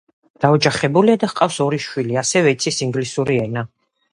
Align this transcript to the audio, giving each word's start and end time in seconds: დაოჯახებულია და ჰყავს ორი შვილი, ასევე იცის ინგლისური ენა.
დაოჯახებულია 0.45 1.17
და 1.23 1.29
ჰყავს 1.33 1.59
ორი 1.65 1.81
შვილი, 1.85 2.17
ასევე 2.25 2.57
იცის 2.57 2.81
ინგლისური 2.87 3.41
ენა. 3.47 3.69